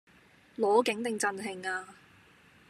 [0.57, 1.87] 攞景定贈慶呀